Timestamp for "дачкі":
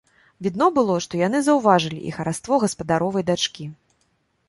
3.33-3.73